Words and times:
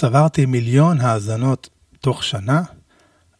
צברתי 0.00 0.46
מיליון 0.46 1.00
האזנות 1.00 1.68
תוך 2.00 2.24
שנה. 2.24 2.62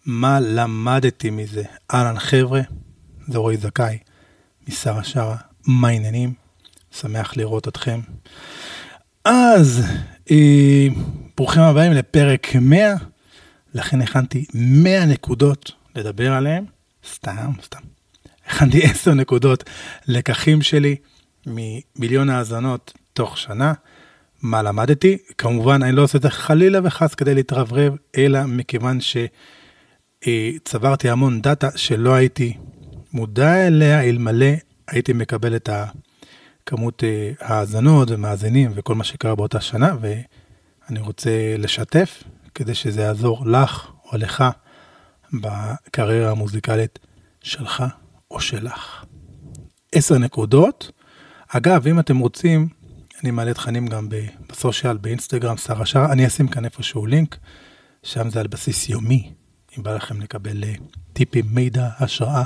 מה 0.07 0.41
למדתי 0.41 1.31
מזה? 1.31 1.63
אהלן 1.95 2.19
חבר'ה, 2.19 2.61
זה 3.29 3.39
רועי 3.39 3.57
זכאי, 3.57 3.99
משרה 4.69 5.05
שרה, 5.05 5.37
מה 5.67 5.89
העניינים? 5.89 6.33
שמח 7.01 7.37
לראות 7.37 7.69
אתכם. 7.69 8.01
אז, 9.25 9.85
אה, 10.31 10.87
ברוכים 11.37 11.63
הבאים 11.63 11.93
לפרק 11.93 12.47
100, 12.61 12.95
לכן 13.75 14.03
הכנתי 14.03 14.45
100 14.55 15.07
נקודות 15.07 15.73
לדבר 15.95 16.33
עליהן, 16.33 16.65
סתם, 17.15 17.51
סתם. 17.63 17.81
הכנתי 18.47 18.83
10 18.85 19.15
נקודות 19.15 19.65
לקחים 20.07 20.63
שלי 20.63 20.97
ממיליון 21.47 22.31
האזנות 22.31 22.93
תוך 23.13 23.39
שנה. 23.39 23.73
מה 24.43 24.63
למדתי? 24.63 25.19
כמובן, 25.39 25.83
אני 25.83 25.93
לא 25.93 26.03
עושה 26.03 26.19
את 26.19 26.23
זה 26.23 26.31
חלילה 26.31 26.79
וחס 26.85 27.15
כדי 27.15 27.35
להתרברב, 27.35 27.97
אלא 28.17 28.41
מכיוון 28.47 28.99
שצברתי 30.25 31.11
המון 31.11 31.41
דאטה 31.41 31.69
שלא 31.77 32.15
הייתי 32.15 32.57
מודע 33.13 33.67
אליה, 33.67 34.03
אלמלא 34.03 34.47
הייתי 34.89 35.13
מקבל 35.13 35.57
את 35.57 35.69
הכמות 35.73 37.05
אה, 37.05 37.33
האזנות 37.41 38.11
ומאזינים 38.11 38.71
וכל 38.75 38.95
מה 38.95 39.05
שקרה 39.05 39.35
באותה 39.35 39.61
שנה, 39.61 39.97
ואני 40.01 41.01
רוצה 41.01 41.55
לשתף 41.59 42.25
כדי 42.55 42.75
שזה 42.75 43.01
יעזור 43.01 43.47
לך 43.47 43.91
או 44.13 44.19
לך 44.19 44.45
בקריירה 45.33 46.31
המוזיקלית 46.31 46.99
שלך 47.41 47.85
או 48.31 48.41
שלך. 48.41 49.05
עשר 49.93 50.19
נקודות. 50.19 50.91
אגב, 51.49 51.87
אם 51.87 51.99
אתם 51.99 52.19
רוצים, 52.19 52.69
אני 53.23 53.31
מעלה 53.31 53.55
תכנים 53.55 53.87
גם 53.87 54.09
בסושיאל, 54.49 54.97
באינסטגרם, 54.97 55.57
שר 55.57 55.83
השאר, 55.83 56.13
אני 56.13 56.27
אשים 56.27 56.49
כאן 56.49 56.65
איפשהו 56.65 57.07
לינק, 57.07 57.37
שם 58.03 58.31
זה 58.31 58.41
על 58.41 58.47
בסיס 58.47 58.89
יומי, 58.89 59.33
אם 59.79 59.83
בא 59.83 59.95
לכם 59.95 60.21
לקבל 60.21 60.65
אה, 60.65 60.75
טיפים, 61.13 61.45
מידע, 61.51 61.89
השראה, 61.99 62.43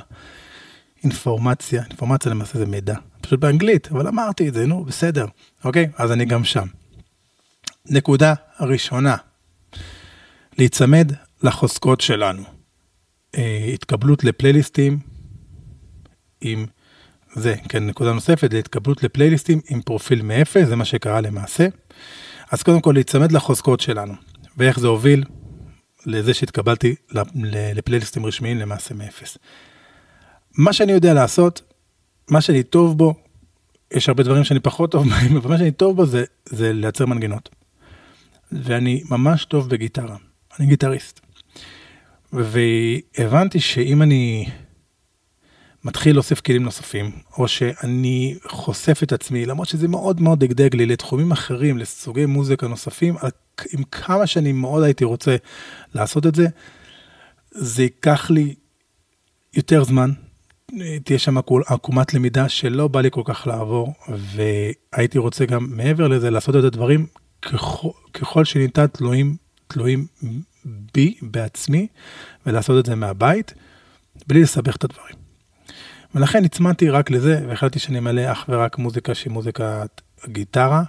אינפורמציה, 1.05 1.83
אינפורמציה 1.91 2.31
למעשה 2.31 2.59
זה 2.59 2.67
מידע, 2.67 2.95
פשוט 3.20 3.41
באנגלית, 3.41 3.89
אבל 3.92 4.09
אמרתי 4.09 4.48
את 4.48 4.55
זה, 4.55 4.67
נו, 4.67 4.84
בסדר, 4.84 5.27
אוקיי? 5.64 5.89
אז 5.97 6.12
אני 6.12 6.25
גם 6.25 6.45
שם. 6.45 6.67
נקודה 7.86 8.34
ראשונה, 8.61 9.17
להיצמד 10.59 11.12
לחוזקות 11.42 12.01
שלנו. 12.01 12.42
אה, 13.39 13.70
התקבלות 13.75 14.25
לפלייליסטים 14.25 14.98
עם 16.41 16.67
זה, 17.35 17.55
כן, 17.69 17.87
נקודה 17.87 18.13
נוספת, 18.13 18.53
להתקבלות 18.53 19.03
לפלייליסטים 19.03 19.61
עם 19.71 19.83
פרופיל 19.83 20.23
מאפס, 20.23 20.69
זה 20.69 20.77
מה 20.77 20.85
שקרה 20.85 21.21
למעשה. 21.21 21.67
אז 22.51 22.63
קודם 22.63 22.81
כל 22.81 22.93
להיצמד 22.93 23.33
לחוזקות 23.33 23.81
שלנו, 23.81 24.15
ואיך 24.57 24.81
זה 24.81 24.87
הוביל 24.87 25.25
לזה 26.07 26.35
שהתקבלתי 26.35 26.95
לפלייליסטים 27.75 28.27
רשמיים 28.27 28.59
למעשה 28.59 28.95
מאפס. 28.95 29.39
מה 30.59 30.73
שאני 30.73 30.93
יודע 30.93 31.15
לעשות, 31.15 31.63
מה 32.31 32.41
שאני 32.41 32.63
טוב 32.63 32.99
בו, 32.99 33.15
יש 33.93 34.09
הרבה 34.09 34.23
דברים 34.23 34.45
שאני 34.45 34.61
פחות 34.61 34.93
טוב 34.93 35.09
בהם, 35.09 35.37
אבל 35.37 35.51
מה 35.51 35.59
שאני 35.59 35.71
טוב 35.71 35.97
בו 35.97 36.07
זה, 36.07 36.25
זה 36.47 36.73
לייצר 36.73 37.07
מנגינות. 37.07 37.49
ואני 38.53 39.03
ממש 39.11 39.45
טוב 39.45 39.69
בגיטרה, 39.69 40.17
אני 40.59 40.67
גיטריסט. 40.67 41.21
והבנתי 42.33 43.61
שאם 43.61 44.03
אני 44.03 44.47
מתחיל 45.85 46.17
להוסיף 46.17 46.41
כלים 46.41 46.63
נוספים, 46.63 47.11
או 47.39 47.49
שאני 47.49 48.35
חושף 48.47 49.03
את 49.03 49.13
עצמי, 49.13 49.47
למרות 49.47 49.69
שזה 49.69 49.89
מאוד 49.89 50.21
מאוד 50.21 50.41
דגדג 50.41 50.77
לי 50.77 50.87
לתחומים 50.87 51.33
אחרים, 51.33 51.79
לסוגי 51.79 52.27
מוזיקה 52.27 52.69
נוספים, 52.69 53.17
עם 53.73 53.83
כמה 53.85 54.27
שאני 54.27 54.53
מאוד 54.53 54.83
הייתי 54.83 55.05
רוצה 55.05 55.37
לעשות 55.95 56.27
את 56.27 56.35
זה, 56.35 56.47
זה 57.51 57.83
ייקח 57.83 58.31
לי 58.31 58.55
יותר 59.55 59.85
זמן, 59.85 60.11
תהיה 61.05 61.19
שם 61.19 61.39
עקומת 61.67 62.15
למידה 62.15 62.48
שלא 62.48 62.89
בא 62.89 63.01
לי 63.01 63.09
כל 63.11 63.23
כך 63.25 63.47
לעבור, 63.47 63.95
והייתי 64.09 65.19
רוצה 65.19 65.45
גם 65.45 65.67
מעבר 65.71 66.09
לזה 66.09 66.31
לעשות 66.31 66.57
את 66.57 66.65
הדברים 66.65 67.07
ככל, 67.42 67.89
ככל 68.13 68.45
שניתן 68.45 68.87
תלויים, 68.87 69.37
תלויים 69.69 70.07
בי, 70.65 71.15
בעצמי, 71.23 71.87
ולעשות 72.47 72.81
את 72.81 72.87
זה 72.87 72.95
מהבית, 72.95 73.55
בלי 74.27 74.42
לסבך 74.42 74.77
את 74.77 74.85
הדברים. 74.85 75.22
ולכן 76.14 76.45
נצמדתי 76.45 76.90
רק 76.90 77.11
לזה, 77.11 77.40
והחלטתי 77.48 77.78
שאני 77.78 78.00
מעלה 78.01 78.33
אך 78.33 78.45
ורק 78.48 78.78
מוזיקה 78.78 79.14
שהיא 79.14 79.33
מוזיקת 79.33 80.00
גיטרה, 80.27 80.83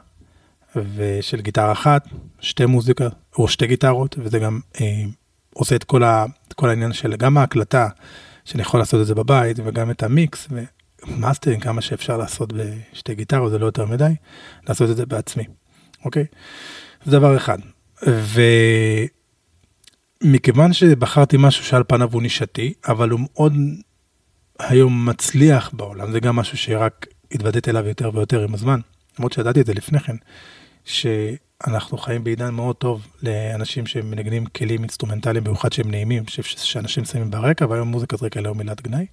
ושל 0.95 1.41
גיטרה 1.41 1.71
אחת, 1.71 2.07
שתי 2.39 2.65
מוזיקה, 2.65 3.07
או 3.37 3.47
שתי 3.47 3.67
גיטרות, 3.67 4.15
וזה 4.19 4.39
גם 4.39 4.59
אה, 4.81 5.03
עושה 5.53 5.75
את 5.75 5.83
כל, 5.83 6.03
ה, 6.03 6.25
את 6.47 6.53
כל 6.53 6.69
העניין 6.69 6.93
של 6.93 7.15
גם 7.15 7.37
ההקלטה, 7.37 7.87
שאני 8.45 8.61
יכול 8.61 8.79
לעשות 8.79 9.01
את 9.01 9.07
זה 9.07 9.15
בבית, 9.15 9.57
וגם 9.63 9.91
את 9.91 10.03
המיקס, 10.03 10.47
ומאסטרינג, 11.07 11.63
כמה 11.63 11.81
שאפשר 11.81 12.17
לעשות 12.17 12.53
בשתי 12.53 13.15
גיטרות, 13.15 13.51
זה 13.51 13.59
לא 13.59 13.65
יותר 13.65 13.85
מדי, 13.85 14.15
לעשות 14.67 14.89
את 14.89 14.97
זה 14.97 15.05
בעצמי, 15.05 15.43
אוקיי? 16.05 16.25
זה 17.05 17.11
דבר 17.11 17.37
אחד. 17.37 17.57
ומכיוון 20.23 20.73
שבחרתי 20.73 21.37
משהו 21.39 21.65
שעל 21.65 21.83
פניו 21.87 22.09
הוא 22.11 22.21
נישתי, 22.21 22.73
אבל 22.87 23.09
הוא 23.09 23.19
מאוד 23.19 23.53
היום 24.69 25.09
מצליח 25.09 25.69
בעולם, 25.73 26.11
זה 26.11 26.19
גם 26.19 26.35
משהו 26.35 26.57
שרק 26.57 27.05
התוודעתי 27.31 27.69
אליו 27.69 27.87
יותר 27.87 28.11
ויותר 28.13 28.43
עם 28.43 28.53
הזמן, 28.53 28.79
למרות 29.19 29.33
שידעתי 29.33 29.61
את 29.61 29.65
זה 29.65 29.73
לפני 29.73 29.99
כן, 29.99 30.15
שאנחנו 30.85 31.97
חיים 31.97 32.23
בעידן 32.23 32.53
מאוד 32.53 32.75
טוב 32.75 33.07
לאנשים 33.23 33.85
שמנגנים 33.85 34.45
כלים 34.45 34.81
אינסטרומנטליים, 34.81 35.43
במיוחד 35.43 35.73
שהם 35.73 35.91
נעימים, 35.91 36.23
שאנשים 36.57 37.05
שמים 37.05 37.31
ברקע, 37.31 37.65
והיום 37.69 37.87
מוזיקת 37.87 38.23
רקע 38.23 38.41
לא 38.41 38.55
מילת 38.55 38.81
גנאי. 38.81 39.05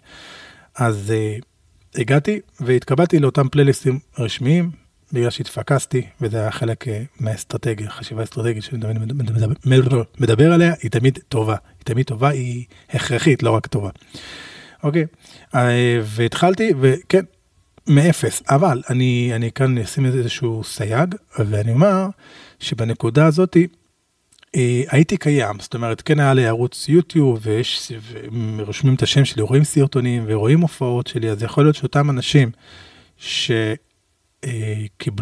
אז 0.74 1.12
uh, 1.12 2.00
הגעתי 2.00 2.40
והתקבלתי 2.60 3.18
לאותם 3.18 3.48
פלייליסטים 3.48 3.98
רשמיים, 4.18 4.70
בגלל 5.12 5.30
שהתפקסתי, 5.30 6.02
וזה 6.20 6.40
היה 6.40 6.50
חלק 6.50 6.84
uh, 6.84 6.90
מהאסטרטגיה, 7.20 7.90
חשיבה 7.90 8.22
אסטרטגית 8.22 8.62
שאני 8.62 8.78
מדבר, 8.78 9.46
מדבר, 9.64 10.02
מדבר 10.20 10.52
עליה, 10.52 10.72
היא 10.82 10.90
תמיד 10.90 11.18
טובה. 11.28 11.56
היא 11.78 11.84
תמיד 11.84 12.06
טובה, 12.06 12.28
היא 12.28 12.64
הכרחית, 12.90 13.42
לא 13.42 13.50
רק 13.50 13.66
טובה. 13.66 13.90
אוקיי, 14.82 15.06
אה, 15.54 16.00
והתחלתי, 16.04 16.72
וכן, 16.80 17.24
מאפס, 17.86 18.42
אבל 18.50 18.82
אני, 18.90 19.32
אני 19.34 19.52
כאן 19.52 19.78
אשים 19.78 20.06
איזשהו 20.06 20.64
סייג, 20.64 21.14
ואני 21.38 21.72
אומר 21.72 22.06
שבנקודה 22.60 23.26
הזאתי, 23.26 23.66
אה, 24.56 24.82
הייתי 24.88 25.16
קיים, 25.16 25.60
זאת 25.60 25.74
אומרת, 25.74 26.02
כן 26.02 26.20
היה 26.20 26.34
לי 26.34 26.46
ערוץ 26.46 26.88
יוטיוב, 26.88 27.38
ויש, 27.42 27.92
ורושמים 28.56 28.94
את 28.94 29.02
השם 29.02 29.24
שלי, 29.24 29.42
רואים 29.42 29.64
סרטונים 29.64 30.24
ורואים 30.26 30.60
הופעות 30.60 31.06
שלי, 31.06 31.30
אז 31.30 31.42
יכול 31.42 31.64
להיות 31.64 31.76
שאותם 31.76 32.10
אנשים 32.10 32.50
שקיבלו 33.16 34.50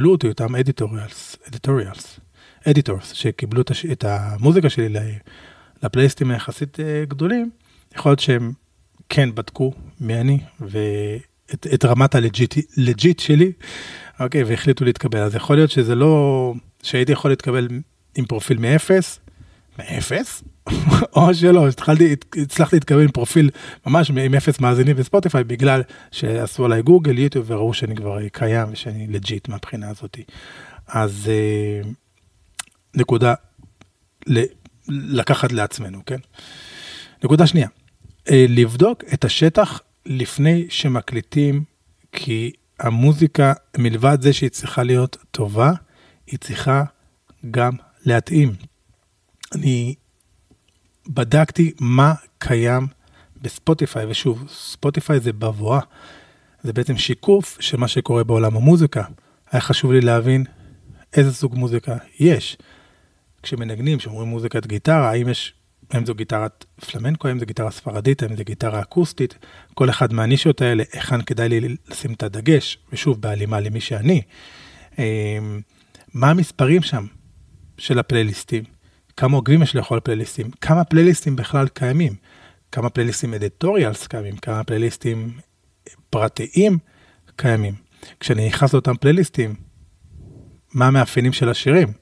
אה, 0.08 0.12
אותי, 0.12 0.28
אותם 0.28 0.56
editorials, 0.56 1.36
editorials, 1.48 2.20
editors, 2.68 3.12
שקיבלו 3.12 3.62
את 3.92 4.04
המוזיקה 4.04 4.70
שלי 4.70 4.88
לפלייליסטים 5.82 6.30
היחסית 6.30 6.78
גדולים, 7.08 7.50
יכול 7.96 8.10
להיות 8.10 8.20
שהם 8.20 8.52
כן 9.08 9.34
בדקו 9.34 9.72
מי 10.00 10.20
אני 10.20 10.38
ואת 10.60 11.66
את 11.74 11.84
רמת 11.84 12.14
ה 12.14 12.32
legit 12.32 13.20
שלי, 13.20 13.52
אוקיי, 14.20 14.44
והחליטו 14.44 14.84
להתקבל. 14.84 15.18
אז 15.18 15.34
יכול 15.34 15.56
להיות 15.56 15.70
שזה 15.70 15.94
לא, 15.94 16.54
שהייתי 16.82 17.12
יכול 17.12 17.30
להתקבל 17.30 17.68
עם 18.14 18.24
פרופיל 18.24 18.58
מאפס, 18.58 19.20
מאפס, 19.78 20.42
או 21.16 21.34
שלא, 21.34 21.68
התחלתי, 21.68 22.16
הצלחתי 22.42 22.76
להתקבל 22.76 23.02
עם 23.02 23.10
פרופיל 23.10 23.50
ממש 23.86 24.10
עם 24.10 24.34
אפס 24.34 24.60
מאזינים 24.60 24.96
בספוטיפיי, 24.96 25.44
בגלל 25.44 25.82
שעשו 26.10 26.64
עליי 26.64 26.82
גוגל, 26.82 27.18
יוטיוב, 27.18 27.50
וראו 27.50 27.74
שאני 27.74 27.96
כבר 27.96 28.28
קיים 28.28 28.68
ושאני 28.72 29.06
legit 29.06 29.48
מהבחינה 29.48 29.88
הזאת. 29.90 30.18
אז 30.86 31.30
אה, 31.30 31.90
נקודה 32.94 33.34
לקחת 34.88 35.52
לעצמנו, 35.52 36.02
כן? 36.06 36.18
נקודה 37.24 37.46
שנייה, 37.46 37.68
לבדוק 38.30 39.04
את 39.14 39.24
השטח 39.24 39.80
לפני 40.06 40.66
שמקליטים, 40.68 41.64
כי 42.12 42.52
המוזיקה, 42.80 43.52
מלבד 43.78 44.18
זה 44.20 44.32
שהיא 44.32 44.50
צריכה 44.50 44.82
להיות 44.82 45.16
טובה, 45.30 45.72
היא 46.26 46.38
צריכה 46.38 46.84
גם 47.50 47.72
להתאים. 48.04 48.52
אני 49.54 49.94
בדקתי 51.08 51.72
מה 51.80 52.14
קיים 52.38 52.86
בספוטיפיי, 53.42 54.06
ושוב, 54.06 54.44
ספוטיפיי 54.48 55.20
זה 55.20 55.32
בבואה, 55.32 55.80
זה 56.62 56.72
בעצם 56.72 56.96
שיקוף 56.96 57.56
של 57.60 57.76
מה 57.76 57.88
שקורה 57.88 58.24
בעולם 58.24 58.56
המוזיקה. 58.56 59.04
היה 59.50 59.60
חשוב 59.60 59.92
לי 59.92 60.00
להבין 60.00 60.44
איזה 61.16 61.34
סוג 61.34 61.54
מוזיקה 61.54 61.96
יש. 62.20 62.56
כשמנגנים, 63.42 63.98
כשאומרים 63.98 64.28
מוזיקת 64.28 64.66
גיטרה, 64.66 65.10
האם 65.10 65.28
יש 65.28 65.54
האם 65.90 66.06
זו 66.06 66.14
גיטרת 66.14 66.64
פלמנקו, 66.90 67.28
האם 67.28 67.38
זו 67.38 67.46
גיטרה 67.46 67.70
ספרדית, 67.70 68.22
האם 68.22 68.36
זו 68.36 68.44
גיטרה 68.44 68.80
אקוסטית, 68.80 69.34
כל 69.74 69.90
אחד 69.90 70.12
מהנישות 70.12 70.62
האלה, 70.62 70.84
היכן 70.92 71.22
כדאי 71.22 71.48
לי 71.48 71.76
לשים 71.88 72.12
את 72.12 72.22
הדגש, 72.22 72.78
ושוב, 72.92 73.20
בהלימה 73.20 73.60
למי 73.60 73.80
שאני. 73.80 74.22
אמ, 74.98 75.60
מה 76.14 76.30
המספרים 76.30 76.82
שם 76.82 77.06
של 77.78 77.98
הפלייליסטים? 77.98 78.64
כמה 79.16 79.36
עוקבים 79.36 79.62
יש 79.62 79.76
לכל 79.76 80.00
פלייליסטים, 80.04 80.50
כמה 80.50 80.84
פלייליסטים 80.84 81.36
בכלל 81.36 81.68
קיימים, 81.68 82.12
כמה 82.72 82.90
פלייליסטים 82.90 83.34
אדיטוריאלס 83.34 84.06
קיימים, 84.06 84.36
כמה 84.36 84.64
פלייליסטים 84.64 85.38
פרטיים 86.10 86.78
קיימים. 87.36 87.74
כשאני 88.20 88.46
נכנס 88.46 88.72
לאותם 88.72 88.96
פלייליסטים, 88.96 89.54
מה 90.74 90.86
המאפיינים 90.86 91.32
של 91.32 91.48
השירים? 91.48 91.92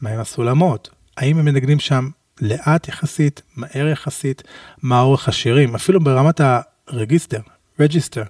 מהם 0.00 0.20
הסולמות? 0.20 0.90
האם 1.16 1.38
הם 1.38 1.44
מנגנים 1.44 1.78
שם 1.78 2.08
לאט 2.40 2.88
יחסית, 2.88 3.42
מהר 3.56 3.88
יחסית, 3.88 4.42
מה 4.82 5.00
אורך 5.00 5.28
השירים, 5.28 5.74
אפילו 5.74 6.00
ברמת 6.00 6.40
הרגיסטר, 6.88 7.40
register, 7.80 8.22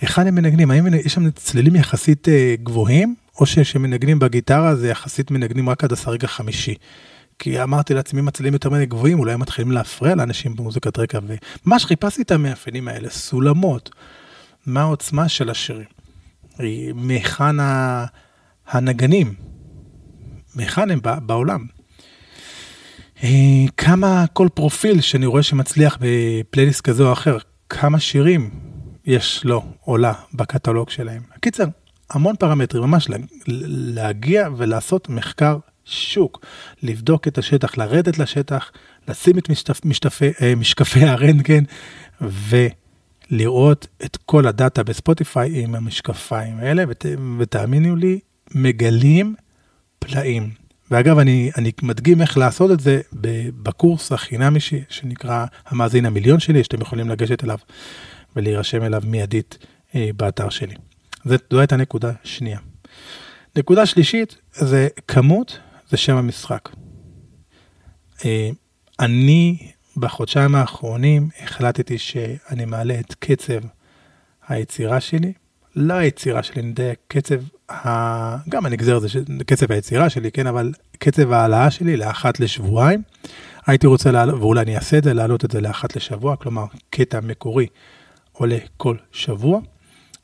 היכן 0.00 0.26
הם 0.26 0.34
מנגנים, 0.34 0.70
האם 0.70 0.94
יש 0.94 1.14
שם 1.14 1.30
צלילים 1.30 1.76
יחסית 1.76 2.28
אה, 2.28 2.54
גבוהים, 2.62 3.14
או 3.40 3.46
שמנגנים 3.46 4.18
בגיטרה 4.18 4.74
זה 4.74 4.88
יחסית 4.88 5.30
מנגנים 5.30 5.68
רק 5.68 5.84
עד 5.84 5.92
הסרג 5.92 6.24
החמישי. 6.24 6.74
כי 7.38 7.62
אמרתי 7.62 7.94
לעצמי, 7.94 8.20
אם 8.20 8.28
הצלילים 8.28 8.52
יותר 8.52 8.70
מדי 8.70 8.86
גבוהים, 8.86 9.18
אולי 9.18 9.32
הם 9.32 9.40
מתחילים 9.40 9.72
להפריע 9.72 10.14
לאנשים 10.14 10.56
במוזיקת 10.56 10.98
רקע, 10.98 11.18
וממש 11.66 11.84
חיפשתי 11.84 12.22
את 12.22 12.30
המאפיינים 12.30 12.88
האלה, 12.88 13.10
סולמות, 13.10 13.90
מה 14.66 14.80
העוצמה 14.80 15.28
של 15.28 15.50
השירים, 15.50 15.86
מהיכן 16.94 17.56
הנגנים, 18.68 19.34
מהיכן 20.54 20.90
הם 20.90 21.00
בעולם. 21.02 21.79
אה, 23.24 23.64
כמה 23.76 24.24
כל 24.32 24.48
פרופיל 24.54 25.00
שאני 25.00 25.26
רואה 25.26 25.42
שמצליח 25.42 25.98
בפלייליסט 26.00 26.80
כזה 26.80 27.02
או 27.02 27.12
אחר, 27.12 27.38
כמה 27.68 28.00
שירים 28.00 28.50
יש 29.06 29.44
לו 29.44 29.62
או 29.86 29.96
לה 29.96 30.12
בקטלוג 30.34 30.90
שלהם. 30.90 31.22
קיצר, 31.40 31.64
המון 32.10 32.36
פרמטרים, 32.36 32.82
ממש 32.82 33.08
להגיע 33.46 34.48
ולעשות 34.56 35.08
מחקר 35.08 35.58
שוק, 35.84 36.46
לבדוק 36.82 37.28
את 37.28 37.38
השטח, 37.38 37.78
לרדת 37.78 38.18
לשטח, 38.18 38.72
לשים 39.08 39.38
את 39.38 39.48
משתפ, 39.48 39.84
משתפי, 39.84 40.32
אה, 40.42 40.54
משקפי 40.54 41.04
הרנטגן 41.04 41.64
ולראות 43.30 43.86
את 44.04 44.16
כל 44.16 44.46
הדאטה 44.46 44.82
בספוטיפיי 44.82 45.62
עם 45.64 45.74
המשקפיים 45.74 46.58
האלה, 46.58 46.84
ות, 46.88 47.06
ותאמינו 47.38 47.96
לי, 47.96 48.18
מגלים 48.54 49.34
פלאים. 49.98 50.59
ואגב, 50.90 51.18
אני, 51.18 51.50
אני 51.56 51.72
מדגים 51.82 52.20
איך 52.20 52.38
לעשות 52.38 52.70
את 52.70 52.80
זה 52.80 53.00
בקורס 53.62 54.12
החינמי 54.12 54.60
שנקרא 54.88 55.46
המאזין 55.66 56.06
המיליון 56.06 56.40
שלי, 56.40 56.64
שאתם 56.64 56.80
יכולים 56.80 57.08
לגשת 57.08 57.44
אליו 57.44 57.58
ולהירשם 58.36 58.82
אליו 58.82 59.02
מיידית 59.06 59.58
אה, 59.94 60.10
באתר 60.16 60.48
שלי. 60.48 60.74
זו 61.24 61.58
הייתה 61.58 61.76
נקודה 61.76 62.12
שנייה. 62.24 62.58
נקודה 63.56 63.86
שלישית 63.86 64.36
זה 64.52 64.88
כמות, 65.08 65.58
זה 65.88 65.96
שם 65.96 66.16
המשחק. 66.16 66.68
אה, 68.24 68.50
אני 69.00 69.58
בחודשיים 69.96 70.54
האחרונים 70.54 71.28
החלטתי 71.42 71.98
שאני 71.98 72.64
מעלה 72.64 73.00
את 73.00 73.14
קצב 73.14 73.60
היצירה 74.48 75.00
שלי 75.00 75.32
לא 75.76 75.94
היצירה 75.94 76.42
שלי, 76.42 76.62
נדייק, 76.62 76.98
קצב, 77.08 77.34
ה... 77.34 77.59
גם 78.48 78.66
הנגזר 78.66 78.98
זה 78.98 79.08
קצב 79.46 79.72
היצירה 79.72 80.10
שלי, 80.10 80.30
כן, 80.30 80.46
אבל 80.46 80.72
קצב 80.98 81.32
ההעלאה 81.32 81.70
שלי 81.70 81.96
לאחת 81.96 82.40
לשבועיים. 82.40 83.02
הייתי 83.66 83.86
רוצה 83.86 84.10
לעלות, 84.10 84.40
ואולי 84.40 84.60
אני 84.60 84.76
אעשה 84.76 84.98
את 84.98 85.04
זה, 85.04 85.14
להעלות 85.14 85.44
את 85.44 85.50
זה 85.50 85.60
לאחת 85.60 85.96
לשבוע, 85.96 86.36
כלומר, 86.36 86.64
קטע 86.90 87.20
מקורי 87.20 87.66
עולה 88.32 88.58
כל 88.76 88.96
שבוע. 89.12 89.60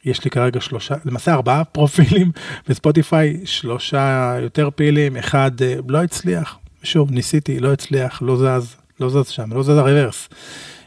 יש 0.04 0.24
לי 0.24 0.30
כרגע 0.30 0.60
שלושה, 0.60 0.94
למעשה 1.04 1.34
ארבעה 1.34 1.64
פרופילים 1.74 2.32
בספוטיפיי, 2.68 3.40
שלושה 3.44 4.36
יותר 4.42 4.68
פעילים, 4.74 5.16
אחד 5.16 5.50
אה, 5.62 5.74
לא 5.88 6.02
הצליח, 6.02 6.58
שוב, 6.82 7.10
ניסיתי, 7.10 7.60
לא 7.60 7.72
הצליח, 7.72 8.22
לא 8.22 8.36
זז, 8.36 8.76
לא 9.00 9.10
זז 9.10 9.28
שם, 9.28 9.52
לא 9.52 9.62
זז 9.62 9.68
הרוורס. 9.68 10.28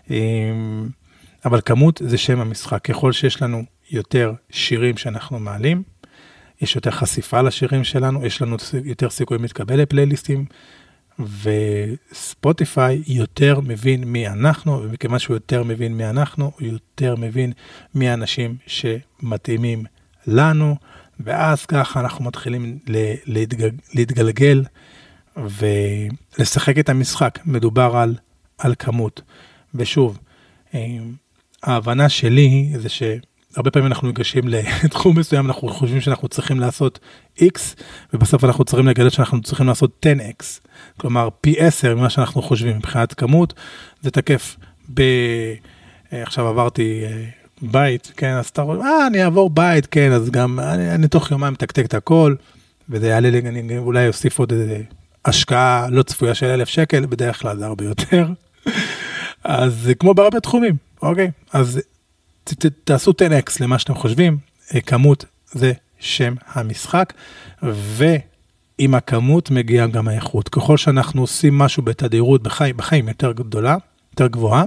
אמ, 0.10 0.90
אבל 1.46 1.62
כמות 1.66 2.02
זה 2.06 2.18
שם 2.18 2.40
המשחק, 2.40 2.86
ככל 2.86 3.12
שיש 3.12 3.42
לנו 3.42 3.64
יותר 3.92 4.34
שירים 4.50 4.98
שאנחנו 4.98 5.40
מעלים, 5.40 5.84
יש 6.62 6.76
יותר 6.76 6.92
חשיפה 6.92 7.42
לשירים 7.42 7.84
שלנו, 7.84 8.26
יש 8.26 8.42
לנו 8.42 8.58
יותר 8.84 9.10
סיכויים 9.10 9.44
להתקבל 9.44 9.76
לפלייליסטים, 9.76 10.46
וספוטיפיי 11.20 13.04
יותר 13.08 13.60
מבין 13.60 14.04
מי 14.04 14.28
אנחנו, 14.28 14.82
ומכיוון 14.84 15.20
שהוא 15.20 15.36
יותר 15.36 15.64
מבין 15.64 15.98
מי 15.98 16.10
אנחנו, 16.10 16.52
הוא 16.60 16.68
יותר 16.68 17.16
מבין 17.16 17.52
מי 17.96 18.10
האנשים 18.10 18.58
שמתאימים 18.68 19.86
לנו, 20.28 20.76
ואז 21.20 21.66
ככה 21.66 22.00
אנחנו 22.00 22.26
מתחילים 22.26 22.80
להתגל, 23.26 23.70
להתגלגל 23.94 24.64
ולשחק 25.38 26.80
את 26.80 26.90
המשחק. 26.90 27.40
מדובר 27.46 27.98
על, 27.98 28.16
על 28.58 28.76
כמות. 28.80 29.22
ושוב, 29.76 30.20
אה, 30.74 30.98
ההבנה 31.64 32.10
שלי 32.10 32.74
זה 32.78 32.90
ש... 32.90 33.04
הרבה 33.56 33.72
פעמים 33.72 33.88
אנחנו 33.88 34.08
ניגשים 34.08 34.44
לתחום 34.84 35.20
מסוים, 35.20 35.46
אנחנו 35.46 35.70
חושבים 35.70 36.02
שאנחנו 36.02 36.28
צריכים 36.28 36.60
לעשות 36.60 37.00
X, 37.38 37.60
ובסוף 38.14 38.44
אנחנו 38.44 38.66
צריכים 38.66 38.88
לגלות 38.88 39.14
שאנחנו 39.14 39.42
צריכים 39.42 39.68
לעשות 39.68 40.06
10X, 40.06 40.44
כלומר 40.98 41.30
פי 41.42 41.56
10 41.60 41.96
ממה 41.96 42.10
שאנחנו 42.10 42.42
חושבים 42.42 42.78
מבחינת 42.78 43.14
כמות, 43.14 43.54
זה 44.02 44.12
תקף 44.12 44.56
ב... 44.94 45.02
אה, 46.14 46.24
עכשיו 46.24 46.48
עברתי 46.48 47.04
אה, 47.06 47.24
בית, 47.62 48.14
כן, 48.18 48.34
אז 48.34 48.46
אתה 48.46 48.62
רואה, 48.62 48.88
אה, 48.88 49.08
אני 49.08 49.24
אעבור 49.24 49.50
בית, 49.50 49.86
כן, 49.86 50.12
אז 50.12 50.30
גם 50.30 50.60
אני, 50.60 50.96
אני 50.96 51.08
תוך 51.08 51.32
יומיים 51.32 51.54
מתקתק 51.54 51.86
את 51.86 51.94
הכל, 51.94 52.36
וזה 52.90 53.08
יעלה 53.08 53.30
לי, 53.30 53.40
אני 53.40 53.78
אולי 53.78 54.08
אוסיף 54.08 54.40
עוד 54.40 54.52
איזה 54.52 54.82
השקעה 55.26 55.88
לא 55.90 56.04
צפויה 56.04 56.36
של 56.36 56.46
אלף 56.46 56.70
שקל, 56.70 57.06
בדרך 57.06 57.42
כלל 57.42 57.58
זה 57.58 57.66
הרבה 57.66 57.86
יותר. 57.86 58.28
אז 59.44 59.92
כמו 60.00 60.14
בהרבה 60.14 60.40
תחומים, 60.40 60.76
אוקיי? 61.02 61.32
אז 61.54 61.82
תעשו 62.84 63.12
10x 63.12 63.52
למה 63.60 63.80
שאתם 63.80 63.96
חושבים, 63.96 64.38
אה, 64.76 64.82
כמות 64.82 65.26
זה 65.52 65.72
שם 66.00 66.36
המשחק, 66.48 67.14
ועם 67.64 68.96
הכמות 68.96 69.52
מגיעה 69.52 69.88
גם 69.88 70.08
האיכות. 70.08 70.50
ככל 70.50 70.78
שאנחנו 70.78 71.22
עושים 71.22 71.58
משהו 71.58 71.84
בתדירות 71.84 72.44
בחיים, 72.44 72.78
בחיים 72.78 73.08
יותר 73.08 73.32
גדולה, 73.32 73.76
יותר 74.12 74.28
גבוהה, 74.28 74.64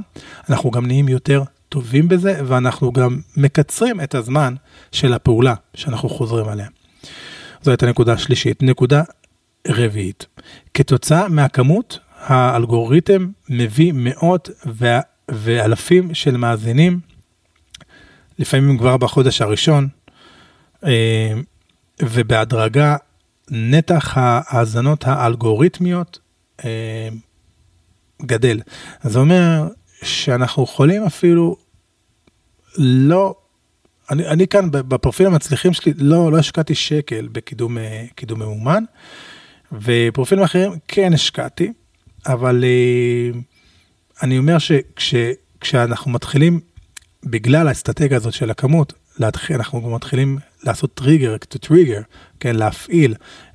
אנחנו 0.50 0.70
גם 0.70 0.86
נהיים 0.86 1.08
יותר 1.08 1.42
טובים 1.68 2.08
בזה, 2.08 2.40
ואנחנו 2.46 2.92
גם 2.92 3.20
מקצרים 3.36 4.00
את 4.00 4.14
הזמן 4.14 4.54
של 4.92 5.12
הפעולה 5.12 5.54
שאנחנו 5.74 6.08
חוזרים 6.08 6.48
עליה. 6.48 6.66
זו 7.62 7.70
הייתה 7.70 7.86
נקודה 7.86 8.18
שלישית. 8.18 8.62
נקודה 8.62 9.02
רביעית, 9.68 10.26
כתוצאה 10.74 11.28
מהכמות, 11.28 11.98
האלגוריתם 12.18 13.28
מביא 13.48 13.92
מאות 13.94 14.50
ואלפים 15.28 16.14
של 16.14 16.36
מאזינים 16.36 17.00
לפעמים 18.42 18.78
כבר 18.78 18.96
בחודש 18.96 19.40
הראשון, 19.40 19.88
אה, 20.84 21.32
ובהדרגה 22.02 22.96
נתח 23.50 24.12
ההאזנות 24.16 25.04
האלגוריתמיות 25.06 26.18
אה, 26.64 27.08
גדל. 28.22 28.60
זה 29.02 29.18
אומר 29.18 29.68
שאנחנו 30.02 30.64
יכולים 30.64 31.04
אפילו 31.04 31.56
לא, 32.78 33.34
אני, 34.10 34.26
אני 34.26 34.48
כאן 34.48 34.70
בפרופיל 34.70 35.26
המצליחים 35.26 35.72
שלי 35.72 35.92
לא, 35.96 36.32
לא 36.32 36.38
השקעתי 36.38 36.74
שקל 36.74 37.28
בקידום 37.32 37.78
אה, 37.78 38.06
ממומן, 38.36 38.84
ופרופילים 39.72 40.44
אחרים 40.44 40.72
כן 40.88 41.12
השקעתי, 41.12 41.72
אבל 42.26 42.64
אני 44.22 44.38
אומר 44.38 44.56
שכשאנחנו 44.98 46.10
מתחילים 46.10 46.60
בגלל 47.24 47.68
האסטרטגיה 47.68 48.16
הזאת 48.16 48.32
של 48.32 48.50
הכמות, 48.50 48.92
להתחיל, 49.18 49.56
אנחנו 49.56 49.80
מתחילים 49.80 50.38
לעשות 50.64 50.94
טריגר, 50.94 51.36
to 51.54 51.66
trigger, 51.66 52.02
כן, 52.40 52.56
להפעיל 52.56 53.14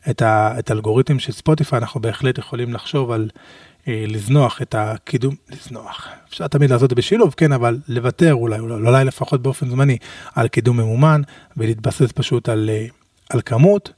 את, 0.09 0.21
האלגוריתם 0.69 1.19
של 1.19 1.31
ספוטיפיי, 1.31 1.79
אנחנו 1.79 2.01
בהחלט 2.01 2.37
יכולים 2.37 2.73
לחשוב 2.73 3.11
על 3.11 3.29
אה, 3.87 4.05
לזנוח 4.07 4.61
את 4.61 4.75
הקידום, 4.77 5.35
לזנוח, 5.49 6.07
אפשר 6.29 6.47
תמיד 6.47 6.69
לעשות 6.69 6.83
את 6.83 6.89
זה 6.89 6.95
בשילוב, 6.95 7.33
כן, 7.37 7.51
אבל 7.51 7.79
לוותר 7.87 8.33
אולי, 8.33 8.59
אולי 8.59 9.05
לפחות 9.05 9.41
באופן 9.41 9.69
זמני, 9.69 9.97
על 10.35 10.47
קידום 10.47 10.77
ממומן, 10.77 11.21
ולהתבסס 11.57 12.11
פשוט 12.11 12.49
על, 12.49 12.69
אה, 12.73 12.85
על 13.29 13.41
כמות, 13.45 13.93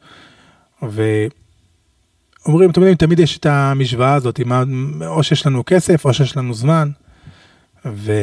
ואומרים, 0.82 2.70
אתם 2.70 2.82
יודעים, 2.82 2.96
תמיד 2.96 3.20
יש 3.20 3.38
את 3.38 3.46
המשוואה 3.46 4.14
הזאת, 4.14 4.40
מה, 4.40 4.64
או 5.08 5.24
שיש 5.24 5.48
לנו 5.48 5.64
כסף, 5.66 6.06
או 6.06 6.14
שיש 6.14 6.38
לנו 6.38 6.54
זמן, 6.54 6.90
ו... 7.86 8.14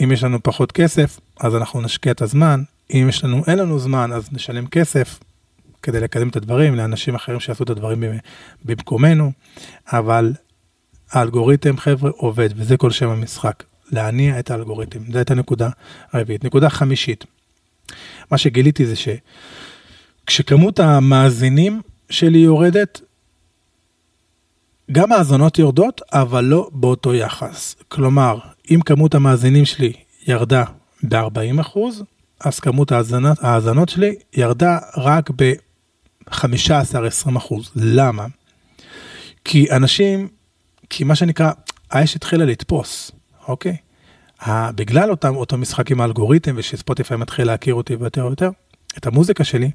אם 0.00 0.12
יש 0.12 0.24
לנו 0.24 0.42
פחות 0.42 0.72
כסף, 0.72 1.20
אז 1.40 1.56
אנחנו 1.56 1.80
נשקיע 1.80 2.12
את 2.12 2.22
הזמן, 2.22 2.62
אם 2.92 3.06
יש 3.08 3.24
לנו, 3.24 3.42
אין 3.46 3.58
לנו 3.58 3.78
זמן, 3.78 4.12
אז 4.12 4.28
נשלם 4.32 4.66
כסף 4.66 5.18
כדי 5.82 6.00
לקדם 6.00 6.28
את 6.28 6.36
הדברים 6.36 6.74
לאנשים 6.74 7.14
אחרים 7.14 7.40
שיעשו 7.40 7.64
את 7.64 7.70
הדברים 7.70 8.04
במקומנו, 8.64 9.32
אבל 9.86 10.32
האלגוריתם, 11.10 11.76
חבר'ה, 11.76 12.10
עובד, 12.16 12.48
וזה 12.56 12.76
כל 12.76 12.90
שם 12.90 13.08
המשחק, 13.08 13.64
להניע 13.90 14.38
את 14.38 14.50
האלגוריתם. 14.50 15.12
זו 15.12 15.18
הייתה 15.18 15.34
נקודה 15.34 15.68
רביעית. 16.14 16.44
נקודה 16.44 16.70
חמישית, 16.70 17.24
מה 18.30 18.38
שגיליתי 18.38 18.86
זה 18.86 18.94
שכשכמות 20.26 20.80
המאזינים 20.80 21.80
שלי 22.10 22.38
יורדת, 22.38 23.00
גם 24.92 25.12
האזנות 25.12 25.58
יורדות, 25.58 26.00
אבל 26.12 26.44
לא 26.44 26.70
באותו 26.72 27.14
יחס. 27.14 27.76
כלומר, 27.88 28.38
אם 28.70 28.80
כמות 28.86 29.14
המאזינים 29.14 29.64
שלי 29.64 29.92
ירדה 30.26 30.64
ב-40%, 31.08 31.78
אז 32.40 32.60
כמות 32.60 32.92
ההאזנות, 32.92 33.44
ההאזנות 33.44 33.88
שלי 33.88 34.14
ירדה 34.32 34.78
רק 34.96 35.30
ב-15-20%. 35.36 37.54
למה? 37.76 38.26
כי 39.44 39.70
אנשים, 39.70 40.28
כי 40.90 41.04
מה 41.04 41.14
שנקרא, 41.14 41.52
האש 41.90 42.16
התחילה 42.16 42.44
לתפוס, 42.44 43.10
אוקיי? 43.48 43.76
בגלל 44.48 45.10
אותם, 45.10 45.36
אותו 45.36 45.58
משחק 45.58 45.90
עם 45.90 46.00
האלגוריתם 46.00 46.54
ושספוטיפיי 46.56 47.16
מתחיל 47.16 47.46
להכיר 47.46 47.74
אותי 47.74 47.92
יותר 47.92 48.26
ויותר, 48.26 48.50
את 48.98 49.06
המוזיקה 49.06 49.44
שלי, 49.44 49.70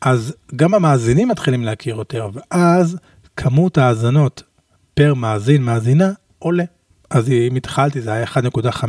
אז 0.00 0.34
גם 0.56 0.74
המאזינים 0.74 1.28
מתחילים 1.28 1.64
להכיר 1.64 1.96
יותר, 1.96 2.28
ואז 2.32 2.96
כמות 3.36 3.78
ההאזנות 3.78 4.42
פר 4.94 5.14
מאזין, 5.14 5.62
מאזינה, 5.62 6.12
עולה. 6.38 6.64
אז 7.14 7.28
אם 7.28 7.56
התחלתי 7.56 8.00
זה 8.00 8.12
היה 8.12 8.24
1.5 8.24 8.84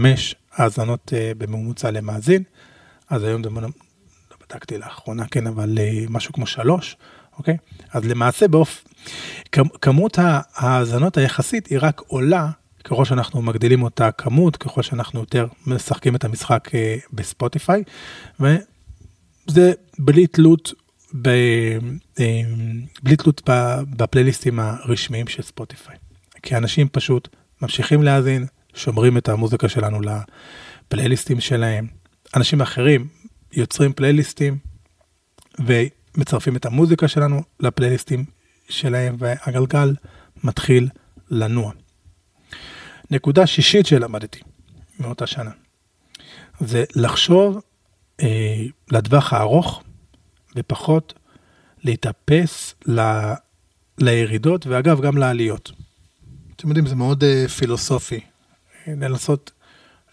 האזנות 0.54 1.14
uh, 1.14 1.38
בממוצע 1.38 1.92
למאזין, 1.92 2.44
אז 3.10 3.24
היום 3.24 3.44
זה, 3.44 3.50
לא 3.50 4.38
בדקתי 4.50 4.78
לאחרונה, 4.78 5.26
כן, 5.28 5.48
אבל 5.48 5.78
uh, 5.78 6.12
משהו 6.12 6.34
כמו 6.34 6.48
3, 6.48 6.98
אוקיי? 7.38 7.58
אז 7.94 8.06
למעשה 8.06 8.48
באופ... 8.48 8.84
כמות 9.82 10.20
ההאזנות 10.56 11.18
היחסית 11.18 11.68
היא 11.68 11.80
רק 11.82 12.02
עולה 12.08 12.50
ככל 12.84 13.06
שאנחנו 13.06 13.42
מגדילים 13.42 13.84
אותה 13.84 14.12
כמות, 14.12 14.58
ככל 14.58 14.82
שאנחנו 14.82 15.20
יותר 15.20 15.48
משחקים 15.68 16.16
את 16.16 16.24
המשחק 16.24 16.68
uh, 16.68 16.72
בספוטיפיי, 17.14 17.84
וזה 18.40 19.74
בלי 20.00 20.28
תלות 20.28 20.74
ב, 21.22 21.28
אה, 22.20 22.42
בלי 23.04 23.16
תלות 23.16 23.50
בפלייליסטים 23.98 24.60
הרשמיים 24.60 25.28
של 25.28 25.42
ספוטיפיי. 25.42 25.96
כי 26.42 26.58
אנשים 26.58 26.88
פשוט 26.92 27.36
ממשיכים 27.62 28.04
להאזין, 28.04 28.46
שומרים 28.74 29.18
את 29.18 29.30
המוזיקה 29.30 29.70
שלנו 29.70 30.00
לפלייליסטים 30.02 31.42
שלהם. 31.42 31.88
אנשים 32.36 32.62
אחרים 32.62 33.08
יוצרים 33.54 33.94
פלייליסטים 33.94 34.58
ומצרפים 35.60 36.56
את 36.56 36.66
המוזיקה 36.66 37.08
שלנו 37.08 37.42
לפלייליסטים 37.60 38.26
שלהם, 38.70 39.16
והגלגל 39.20 39.96
מתחיל 40.44 40.90
לנוע. 41.30 41.72
נקודה 43.12 43.48
שישית 43.48 43.86
שלמדתי 43.86 44.40
מאותה 45.00 45.28
שנה, 45.28 45.52
זה 46.60 46.84
לחשוב 46.96 47.62
אה, 48.22 48.64
לטווח 48.92 49.34
הארוך 49.34 49.84
ופחות 50.56 51.14
להתאפס 51.84 52.76
ל... 52.88 53.02
לירידות, 53.98 54.68
ואגב, 54.68 55.02
גם 55.02 55.18
לעליות. 55.18 55.72
אתם 56.56 56.68
יודעים, 56.68 56.88
זה 56.88 56.96
מאוד 56.96 57.24
uh, 57.24 57.50
פילוסופי, 57.50 58.20
לנסות 58.88 59.52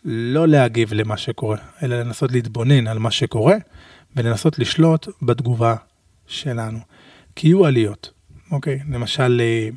לא 0.04 0.48
להגיב 0.48 0.92
למה 0.92 1.16
שקורה, 1.16 1.56
אלא 1.82 2.00
לנסות 2.00 2.32
להתבונן 2.32 2.86
על 2.86 2.98
מה 2.98 3.10
שקורה, 3.10 3.56
ולנסות 4.16 4.58
לשלוט 4.58 5.08
בתגובה 5.22 5.76
שלנו. 6.26 6.78
כי 7.36 7.46
יהיו 7.46 7.66
עליות, 7.66 8.10
אוקיי? 8.50 8.80
למשל, 8.90 9.40
uh, 9.40 9.74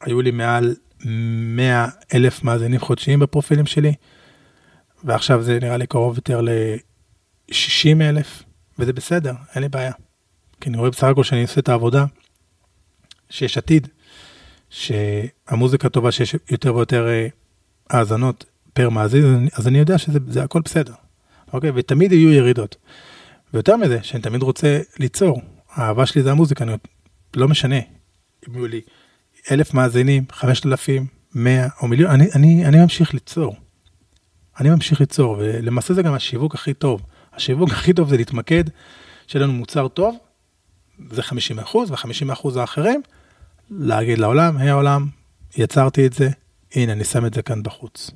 היו 0.00 0.22
לי 0.22 0.30
מעל 0.30 0.74
100 1.04 1.86
אלף 2.14 2.42
מאזינים 2.42 2.80
חודשיים 2.80 3.18
בפרופילים 3.18 3.66
שלי, 3.66 3.94
ועכשיו 5.04 5.42
זה 5.42 5.58
נראה 5.62 5.76
לי 5.76 5.86
קרוב 5.86 6.16
יותר 6.16 6.40
ל-60 6.40 8.00
אלף, 8.00 8.42
וזה 8.78 8.92
בסדר, 8.92 9.34
אין 9.54 9.62
לי 9.62 9.68
בעיה. 9.68 9.92
כי 10.60 10.68
אני 10.68 10.76
רואה 10.76 10.90
בסך 10.90 11.04
הכל 11.04 11.24
שאני 11.24 11.42
עושה 11.42 11.60
את 11.60 11.68
העבודה, 11.68 12.04
שיש 13.30 13.58
עתיד, 13.58 13.88
שהמוזיקה 14.70 15.88
טובה, 15.88 16.12
שיש 16.12 16.36
יותר 16.50 16.74
ויותר 16.74 17.08
אה, 17.08 17.26
האזנות 17.90 18.44
פר 18.72 18.90
מאזין, 18.90 19.48
אז 19.52 19.68
אני 19.68 19.78
יודע 19.78 19.98
שזה 19.98 20.42
הכל 20.42 20.60
בסדר, 20.64 20.92
אוקיי? 21.52 21.70
ותמיד 21.74 22.12
יהיו 22.12 22.32
ירידות. 22.32 22.76
ויותר 23.54 23.76
מזה, 23.76 23.98
שאני 24.02 24.22
תמיד 24.22 24.42
רוצה 24.42 24.80
ליצור. 24.98 25.40
האהבה 25.72 26.06
שלי 26.06 26.22
זה 26.22 26.30
המוזיקה, 26.30 26.64
אני 26.64 26.72
לא 27.36 27.48
משנה 27.48 27.78
אם 28.48 28.54
יהיו 28.54 28.66
לי 28.66 28.80
אלף 29.50 29.74
מאזינים, 29.74 30.24
חמשת 30.32 30.66
אלפים, 30.66 31.06
מאה 31.34 31.68
או 31.82 31.88
מיליון, 31.88 32.10
אני, 32.10 32.26
אני, 32.34 32.66
אני 32.66 32.80
ממשיך 32.80 33.14
ליצור. 33.14 33.56
אני 34.60 34.70
ממשיך 34.70 35.00
ליצור, 35.00 35.36
ולמעשה 35.38 35.94
זה 35.94 36.02
גם 36.02 36.14
השיווק 36.14 36.54
הכי 36.54 36.74
טוב. 36.74 37.02
השיווק 37.32 37.70
הכי 37.70 37.92
טוב 37.92 38.08
זה 38.08 38.16
להתמקד, 38.16 38.64
שיהיה 39.26 39.44
לנו 39.44 39.52
מוצר 39.52 39.88
טוב, 39.88 40.16
זה 41.10 41.22
50 41.22 41.58
אחוז, 41.58 41.90
וה-50 41.90 42.32
אחוז 42.32 42.56
האחרים, 42.56 43.02
להגיד 43.70 44.18
לעולם, 44.18 44.56
היי 44.56 44.70
העולם, 44.70 45.06
יצרתי 45.56 46.06
את 46.06 46.12
זה, 46.12 46.28
הנה, 46.74 46.92
אני 46.92 47.04
שם 47.04 47.26
את 47.26 47.34
זה 47.34 47.42
כאן 47.42 47.62
בחוץ. 47.62 48.10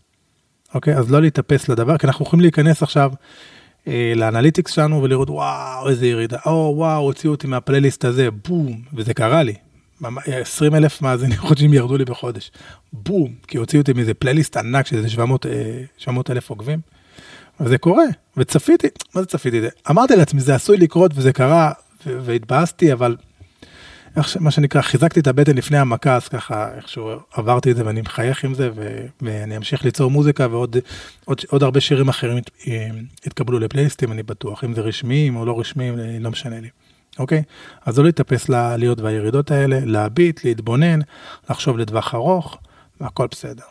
אוקיי? 0.74 0.94
אז 0.96 1.10
לא 1.10 1.22
להתאפס 1.22 1.68
לדבר, 1.68 1.98
כי 1.98 2.06
אנחנו 2.06 2.24
יכולים 2.26 2.40
להיכנס 2.40 2.82
עכשיו 2.82 3.12
אה, 3.88 4.12
לאנליטיקס 4.16 4.72
שלנו 4.72 5.02
ולראות, 5.02 5.30
וואו, 5.30 5.88
איזה 5.88 6.06
ירידה, 6.06 6.38
או 6.46 6.72
וואו, 6.76 7.02
הוציאו 7.02 7.32
אותי 7.32 7.46
מהפלייליסט 7.46 8.04
הזה, 8.04 8.28
בום, 8.30 8.82
וזה 8.94 9.14
קרה 9.14 9.42
לי. 9.42 9.54
20 10.26 10.74
אלף 10.74 11.02
מאזינים 11.02 11.38
חודשים 11.38 11.74
ירדו 11.74 11.96
לי 11.96 12.04
בחודש. 12.04 12.52
בום, 12.92 13.34
כי 13.46 13.58
הוציאו 13.58 13.80
אותי 13.80 13.92
מאיזה 13.92 14.14
פלייליסט 14.14 14.56
ענק 14.56 14.86
שזה 14.86 15.08
700, 15.08 15.46
700 15.96 16.30
אה, 16.30 16.34
אלף 16.34 16.50
עוקבים. 16.50 16.80
וזה 17.60 17.78
קורה, 17.78 18.04
וצפיתי, 18.36 18.88
מה 19.14 19.20
זה 19.20 19.26
צפיתי? 19.26 19.60
אמרתי 19.90 20.16
לעצמי, 20.16 20.40
זה 20.40 20.54
עשוי 20.54 20.76
לקרות 20.76 21.12
וזה 21.14 21.32
קרה, 21.32 21.72
והתבאסתי, 22.06 22.92
אבל 22.92 23.16
מה 24.40 24.50
שנקרא, 24.50 24.80
חיזקתי 24.80 25.20
את 25.20 25.26
הבטן 25.26 25.56
לפני 25.56 25.78
המכה, 25.78 26.16
אז 26.16 26.28
ככה 26.28 26.74
איכשהו 26.76 27.10
עברתי 27.32 27.70
את 27.70 27.76
זה 27.76 27.86
ואני 27.86 28.00
מחייך 28.00 28.44
עם 28.44 28.54
זה, 28.54 28.70
ו, 28.74 29.06
ואני 29.22 29.56
אמשיך 29.56 29.84
ליצור 29.84 30.10
מוזיקה 30.10 30.46
ועוד 30.50 30.76
עוד, 31.24 31.40
עוד 31.48 31.62
הרבה 31.62 31.80
שירים 31.80 32.08
אחרים 32.08 32.38
ית, 32.38 32.50
יתקבלו 33.26 33.58
לפלייליסטים, 33.58 34.12
אני 34.12 34.22
בטוח, 34.22 34.64
אם 34.64 34.74
זה 34.74 34.80
רשמיים 34.80 35.36
או 35.36 35.46
לא 35.46 35.60
רשמיים, 35.60 35.94
לא 36.20 36.30
משנה 36.30 36.60
לי. 36.60 36.68
אוקיי? 37.18 37.42
אז 37.86 37.98
לא 37.98 38.04
להתאפס 38.04 38.48
לעליות 38.48 39.00
והירידות 39.00 39.50
האלה, 39.50 39.80
להביט, 39.84 40.44
להתבונן, 40.44 41.00
לחשוב 41.50 41.78
לטווח 41.78 42.14
ארוך, 42.14 42.58
והכל 43.00 43.26
בסדר. 43.30 43.64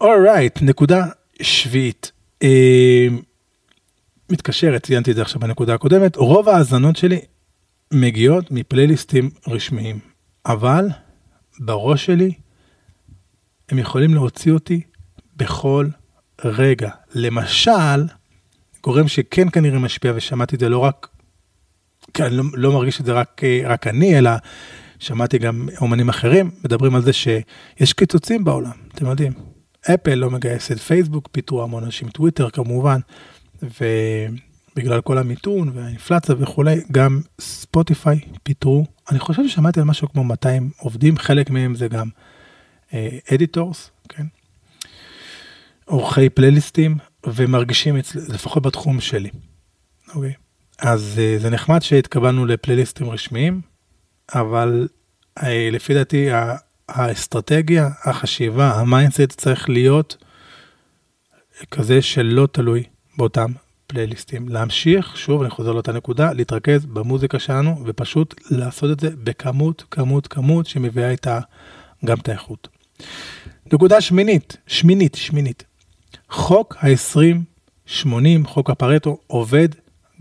אורייט, 0.00 0.58
right, 0.58 0.64
נקודה 0.64 1.06
שביעית. 1.42 2.12
אה, 2.42 3.06
מתקשרת, 4.30 4.82
ציינתי 4.82 5.10
את 5.10 5.16
זה 5.16 5.22
עכשיו 5.22 5.40
בנקודה 5.40 5.74
הקודמת, 5.74 6.16
רוב 6.16 6.48
ההאזנות 6.48 6.96
שלי 6.96 7.20
מגיעות 7.92 8.50
מפלייליסטים 8.50 9.30
רשמיים, 9.48 9.98
אבל 10.46 10.88
בראש 11.58 12.06
שלי 12.06 12.32
הם 13.68 13.78
יכולים 13.78 14.14
להוציא 14.14 14.52
אותי 14.52 14.80
בכל 15.36 15.88
רגע. 16.44 16.90
למשל, 17.14 18.04
גורם 18.82 19.08
שכן 19.08 19.50
כנראה 19.50 19.78
משפיע 19.78 20.12
ושמעתי 20.16 20.54
את 20.54 20.60
זה 20.60 20.68
לא 20.68 20.78
רק, 20.78 21.08
כי 22.14 22.22
אני 22.22 22.36
לא, 22.36 22.44
לא 22.54 22.72
מרגיש 22.72 23.00
את 23.00 23.06
זה 23.06 23.12
רק, 23.12 23.42
רק 23.64 23.86
אני, 23.86 24.18
אלא 24.18 24.30
שמעתי 24.98 25.38
גם 25.38 25.68
אומנים 25.80 26.08
אחרים 26.08 26.50
מדברים 26.64 26.94
על 26.94 27.02
זה 27.02 27.12
שיש 27.12 27.92
קיצוצים 27.92 28.44
בעולם, 28.44 28.72
אתם 28.94 29.06
יודעים. 29.06 29.32
אפל 29.94 30.14
לא 30.14 30.30
מגייסת, 30.30 30.78
פייסבוק 30.78 31.28
פיתרו 31.32 31.62
המון 31.62 31.84
אנשים, 31.84 32.08
טוויטר 32.08 32.50
כמובן, 32.50 33.00
ובגלל 34.78 35.00
כל 35.00 35.18
המיתון 35.18 35.70
והאינפלציה 35.74 36.34
וכולי, 36.38 36.80
גם 36.92 37.20
ספוטיפיי 37.40 38.20
פיתרו. 38.42 38.86
אני 39.10 39.18
חושב 39.18 39.48
ששמעתי 39.48 39.80
על 39.80 39.86
משהו 39.86 40.08
כמו 40.08 40.24
200 40.24 40.70
עובדים, 40.78 41.18
חלק 41.18 41.50
מהם 41.50 41.74
זה 41.74 41.88
גם 41.88 42.08
editors, 43.34 43.86
אה, 43.86 44.08
כן? 44.08 44.26
עורכי 45.84 46.28
פלייליסטים, 46.28 46.96
ומרגישים 47.26 47.96
אצלי, 47.96 48.22
לפחות 48.28 48.62
בתחום 48.62 49.00
שלי. 49.00 49.30
אוקיי. 50.14 50.32
אז 50.78 51.14
אה, 51.16 51.42
זה 51.42 51.50
נחמד 51.50 51.82
שהתקבלנו 51.82 52.46
לפלייליסטים 52.46 53.10
רשמיים, 53.10 53.60
אבל 54.34 54.88
אה, 55.38 55.42
לפי 55.72 55.94
דעתי 55.94 56.28
האסטרטגיה, 56.88 57.88
החשיבה, 58.04 58.70
ה 58.70 58.76
mindset 58.76 59.22
צריך 59.22 59.68
להיות 59.68 60.24
כזה 61.70 62.02
שלא 62.02 62.48
תלוי 62.52 62.82
באותם 63.16 63.52
פלייליסטים. 63.88 64.48
להמשיך, 64.48 65.16
שוב, 65.16 65.40
אני 65.40 65.50
חוזר 65.50 65.72
לאותה 65.72 65.92
נקודה, 65.92 66.32
להתרכז 66.32 66.86
במוזיקה 66.86 67.38
שלנו 67.38 67.82
ופשוט 67.86 68.34
לעשות 68.50 68.90
את 68.90 69.00
זה 69.00 69.10
בכמות, 69.24 69.84
כמות, 69.90 70.26
כמות 70.26 70.66
שמביאה 70.66 71.10
איתה 71.10 71.40
גם 72.04 72.18
את 72.18 72.28
האיכות. 72.28 72.68
נקודה 73.72 74.00
שמינית, 74.00 74.56
שמינית, 74.66 75.14
שמינית. 75.14 75.64
חוק 76.30 76.76
ה-20-80, 76.80 78.46
חוק 78.46 78.70
הפרטו, 78.70 79.18
עובד 79.26 79.68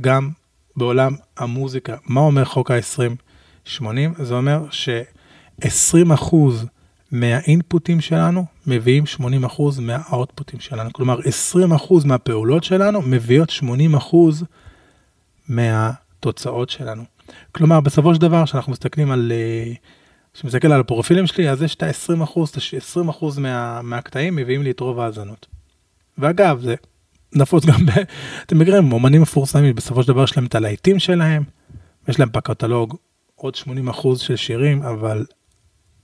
גם 0.02 0.30
בעולם 0.76 1.16
המוזיקה. 1.38 1.96
מה 2.06 2.22
אומר 2.22 2.46
חוק 2.46 2.72
ה-20-80? 2.72 4.24
זה 4.24 4.34
אומר 4.34 4.66
ש... 4.72 4.90
20 5.62 6.12
מהאינפוטים 7.12 8.02
שלנו 8.02 8.46
מביאים 8.68 9.06
80 9.06 9.42
מהאוטפוטים 9.82 10.60
שלנו. 10.60 10.94
כלומר, 10.94 11.20
20 11.26 11.70
מהפעולות 12.06 12.64
שלנו 12.64 13.02
מביאות 13.02 13.50
80 13.50 13.96
מהתוצאות 15.48 16.70
שלנו. 16.70 17.04
כלומר, 17.52 17.80
בסופו 17.80 18.16
של 18.16 18.22
דבר, 18.22 18.46
כשאנחנו 18.46 18.72
מסתכלים 18.72 19.12
על 19.12 19.32
uh, 19.32 19.78
כשאני 20.34 20.48
מסתכל 20.48 20.72
על 20.72 20.80
הפרופילים 20.80 21.28
שלי, 21.28 21.50
אז 21.50 21.64
יש 21.64 21.76
את 21.76 21.84
ה-20 21.84 22.24
אחוז, 22.24 22.52
20 22.78 23.10
אחוז 23.10 23.40
מה, 23.40 23.82
מהקטעים 23.82 24.36
מביאים 24.36 24.64
לי 24.64 24.72
את 24.72 24.80
רוב 24.80 25.00
ההאזנות. 25.00 25.48
ואגב, 26.18 26.60
זה 26.62 26.76
נפוץ 27.34 27.66
גם 27.66 27.86
ב... 27.86 27.90
אתם 28.46 28.60
מכירים, 28.60 28.92
אומנים 28.92 29.22
מפורסמים, 29.22 29.76
בסופו 29.76 30.04
של 30.04 30.08
דבר 30.08 30.24
יש 30.24 30.38
להם 30.38 30.46
את 30.46 30.56
הלהיטים 30.56 31.00
שלהם, 31.00 31.44
יש 32.08 32.20
להם 32.20 32.30
בקטלוג 32.32 32.96
עוד 33.36 33.56
80 33.56 33.90
אחוז 33.90 34.20
של 34.20 34.36
שירים, 34.36 34.82
אבל 34.82 35.26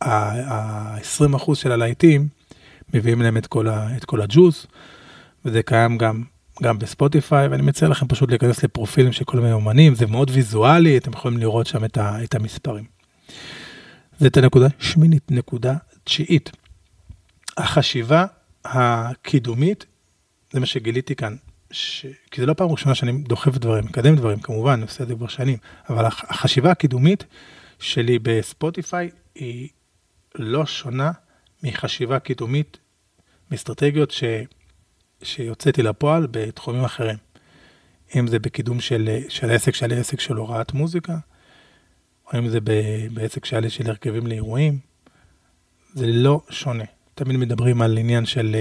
ה-20 0.08 1.36
אחוז 1.36 1.58
של 1.58 1.72
הלהיטים 1.72 2.28
מביאים 2.94 3.22
להם 3.22 3.38
את 3.38 3.48
כל, 3.48 3.68
ה, 3.68 3.98
את 3.98 4.06
כל 4.06 4.22
הג'וז, 4.22 4.66
וזה 5.46 5.64
קיים 5.64 5.98
גם, 5.98 6.24
גם 6.64 6.80
בספוטיפיי, 6.80 7.48
ואני 7.48 7.62
מציע 7.62 7.88
לכם 7.88 8.08
פשוט 8.08 8.30
להיכנס 8.30 8.64
לפרופילים 8.64 9.12
של 9.12 9.24
כל 9.24 9.38
מיני 9.38 9.54
אומנים, 9.54 9.96
זה 9.96 10.08
מאוד 10.08 10.32
ויזואלי, 10.34 10.98
אתם 10.98 11.12
יכולים 11.12 11.40
לראות 11.40 11.68
שם 11.68 11.86
את, 11.86 11.98
ה, 11.98 12.24
את 12.24 12.36
המספרים. 12.36 12.84
זה 14.20 14.28
את 14.28 14.38
הנקודה 14.38 14.68
שמינית, 14.80 15.32
נקודה 15.32 15.76
תשיעית. 16.04 16.52
החשיבה 17.58 18.26
הקידומית, 18.66 19.86
זה 20.52 20.60
מה 20.60 20.66
שגיליתי 20.66 21.16
כאן, 21.16 21.36
ש... 21.72 22.06
כי 22.32 22.42
זה 22.42 22.48
לא 22.48 22.54
פעם 22.54 22.70
ראשונה 22.70 22.96
שאני 22.96 23.12
דוחף 23.12 23.58
דברים, 23.58 23.86
מקדם 23.86 24.16
דברים, 24.16 24.40
כמובן, 24.40 24.72
אני 24.72 24.82
עושה 24.82 25.04
את 25.04 25.08
זה 25.08 25.16
כבר 25.16 25.28
שנים, 25.28 25.58
אבל 25.90 26.06
החשיבה 26.06 26.72
הקידומית 26.72 27.26
שלי 27.80 28.20
בספוטיפיי 28.20 29.10
היא 29.36 29.70
לא 30.36 30.66
שונה 30.66 31.12
מחשיבה 31.64 32.20
קידומית, 32.20 32.78
מאסטרטגיות 33.52 34.12
ש... 34.12 34.24
שיוצאתי 35.24 35.84
לפועל 35.84 36.28
בתחומים 36.32 36.84
אחרים. 36.84 37.18
אם 38.16 38.28
זה 38.28 38.40
בקידום 38.40 38.80
של, 38.80 39.20
של 39.30 39.50
העסק 39.50 39.76
שלי, 39.76 39.96
עסק 39.96 40.20
של 40.20 40.36
הוראת 40.36 40.74
מוזיקה, 40.74 41.18
או 42.26 42.40
אם 42.40 42.50
זה 42.50 42.60
בעסק 43.14 43.46
שלי 43.46 43.70
של 43.70 43.90
הרכבים 43.90 44.28
לאירועים, 44.28 44.80
זה 45.94 46.08
לא 46.08 46.42
שונה. 46.50 46.84
תמיד 47.16 47.38
מדברים 47.38 47.82
על 47.82 47.98
עניין 47.98 48.26
של, 48.26 48.56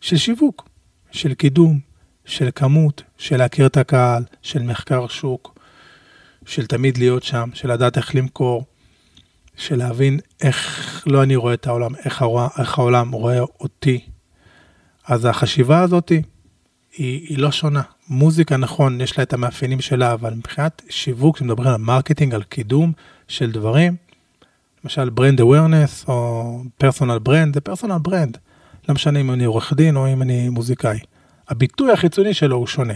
של 0.00 0.16
שיווק, 0.16 0.68
של 1.10 1.34
קידום, 1.34 1.80
של 2.24 2.50
כמות, 2.54 3.02
של 3.18 3.36
להכיר 3.36 3.66
את 3.66 3.76
הקהל, 3.76 4.24
של 4.42 4.62
מחקר 4.62 5.06
שוק, 5.06 5.58
של 6.46 6.66
תמיד 6.66 6.98
להיות 6.98 7.22
שם, 7.22 7.50
של 7.54 7.72
לדעת 7.72 7.96
איך 7.96 8.14
למכור, 8.14 8.64
של 9.56 9.76
להבין 9.76 10.18
איך 10.42 11.02
לא 11.06 11.22
אני 11.22 11.36
רואה 11.36 11.54
את 11.54 11.66
העולם, 11.66 11.94
איך, 12.04 12.22
הרוע, 12.22 12.48
איך 12.58 12.78
העולם 12.78 13.10
רואה 13.10 13.40
אותי. 13.40 14.00
אז 15.06 15.24
החשיבה 15.24 15.80
הזאת 15.80 16.08
היא, 16.08 16.22
היא 17.28 17.38
לא 17.38 17.50
שונה. 17.50 17.82
מוזיקה, 18.08 18.56
נכון, 18.56 19.00
יש 19.00 19.18
לה 19.18 19.22
את 19.22 19.32
המאפיינים 19.32 19.80
שלה, 19.80 20.12
אבל 20.12 20.34
מבחינת 20.34 20.82
שיווק, 20.88 21.36
כשמדברים 21.36 21.68
על 21.68 21.76
marketing, 21.76 22.34
על 22.34 22.42
קידום 22.42 22.92
של 23.28 23.52
דברים, 23.52 23.96
למשל 24.84 25.10
brand 25.10 25.40
awareness 25.40 26.04
או 26.08 26.58
personal 26.78 27.18
brand, 27.18 27.54
זה 27.54 27.60
personal 27.60 27.98
brand. 28.02 28.38
לא 28.88 28.94
משנה 28.94 29.20
אם 29.20 29.30
אני 29.30 29.44
עורך 29.44 29.72
דין 29.72 29.96
או 29.96 30.12
אם 30.12 30.22
אני 30.22 30.48
מוזיקאי. 30.48 30.98
הביטוי 31.48 31.92
החיצוני 31.92 32.34
שלו 32.34 32.56
הוא 32.56 32.66
שונה. 32.66 32.94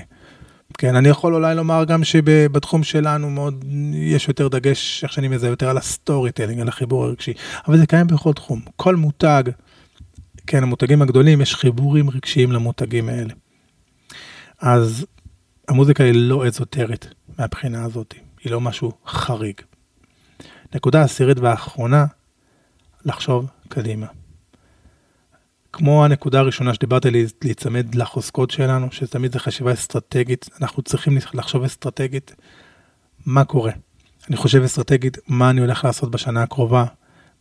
כן, 0.79 0.97
אני 0.97 1.09
יכול 1.09 1.35
אולי 1.35 1.55
לומר 1.55 1.85
גם 1.85 2.05
שבתחום 2.05 2.83
שלנו 2.83 3.31
מאוד, 3.31 3.65
יש 3.95 4.29
יותר 4.29 4.49
דגש, 4.49 5.05
איך 5.05 5.13
שאני 5.13 5.29
מזהה 5.29 5.51
יותר 5.51 5.69
על 5.69 5.77
ה 5.79 6.33
storytelling, 6.33 6.61
על 6.61 6.69
החיבור 6.69 7.05
הרגשי, 7.05 7.33
אבל 7.69 7.79
זה 7.79 7.87
קיים 7.87 8.07
בכל 8.07 8.33
תחום. 8.33 8.61
כל 8.77 8.97
מותג, 8.97 9.43
כן, 10.47 10.63
המותגים 10.63 11.03
הגדולים, 11.03 11.41
יש 11.41 11.55
חיבורים 11.55 12.11
רגשיים 12.11 12.53
למותגים 12.53 13.09
האלה. 13.09 13.35
אז 14.61 15.07
המוזיקה 15.69 16.05
היא 16.05 16.13
לא 16.15 16.47
אזוטרית 16.47 17.09
מהבחינה 17.39 17.85
הזאת, 17.85 18.15
היא 18.45 18.53
לא 18.53 18.61
משהו 18.61 18.93
חריג. 19.07 19.61
נקודה 20.75 21.03
עשירית 21.03 21.39
והאחרונה, 21.39 22.07
לחשוב 23.05 23.47
קדימה. 23.69 24.07
כמו 25.73 26.05
הנקודה 26.05 26.39
הראשונה 26.39 26.75
שדיברת 26.75 27.05
לי, 27.05 27.27
להיצמד 27.45 27.95
לחוזקות 27.95 28.51
שלנו, 28.51 28.87
שתמיד 28.91 29.33
זה 29.33 29.39
חשיבה 29.39 29.73
אסטרטגית, 29.73 30.49
אנחנו 30.61 30.83
צריכים 30.83 31.19
לחשוב 31.35 31.65
אסטרטגית 31.65 32.35
מה 33.27 33.45
קורה. 33.45 33.73
אני 34.29 34.37
חושב 34.37 34.63
אסטרטגית 34.63 35.19
מה 35.29 35.51
אני 35.51 35.61
הולך 35.61 35.85
לעשות 35.85 36.11
בשנה 36.11 36.43
הקרובה, 36.43 36.85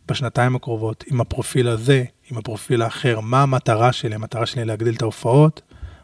בשנתיים 0.08 0.56
הקרובות, 0.56 1.04
עם 1.10 1.20
הפרופיל 1.20 1.68
הזה, 1.68 2.04
עם 2.30 2.38
הפרופיל 2.38 2.82
האחר, 2.82 3.20
מה 3.20 3.42
המטרה 3.42 3.92
שלי, 3.92 4.14
המטרה 4.14 4.46
שלי 4.46 4.64
להגדיל 4.64 4.94
את 4.94 5.02
ההופעות, 5.02 5.62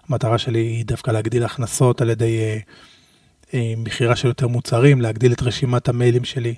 המטרה 0.08 0.38
שלי 0.38 0.58
היא 0.58 0.84
דווקא 0.84 1.10
להגדיל 1.10 1.44
הכנסות 1.44 2.00
על 2.00 2.10
ידי 2.10 2.38
אה, 2.38 2.58
אה, 3.54 3.74
מכירה 3.76 4.16
של 4.16 4.28
יותר 4.28 4.48
מוצרים, 4.48 5.00
להגדיל 5.00 5.32
את 5.32 5.42
רשימת 5.42 5.88
המיילים 5.88 6.24
שלי. 6.24 6.54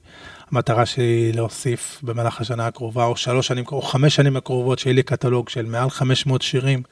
המטרה 0.51 0.87
שלי 0.87 1.33
להוסיף 1.33 2.01
במהלך 2.03 2.41
השנה 2.41 2.67
הקרובה, 2.67 3.05
או 3.05 3.17
שלוש 3.17 3.47
שנים, 3.47 3.65
או 3.73 3.83
חמש 3.83 4.15
שנים 4.15 4.37
הקרובות, 4.37 4.79
שיהיה 4.79 4.95
לי 4.95 5.03
קטלוג 5.03 5.49
של 5.49 5.67
מעל 5.67 5.91
500 5.91 6.43
שירים, 6.43 6.83